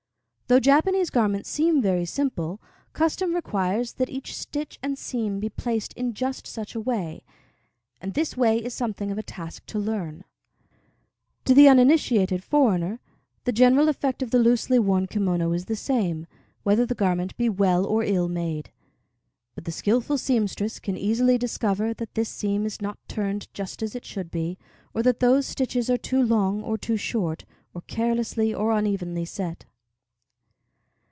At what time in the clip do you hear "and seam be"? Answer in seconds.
4.83-5.47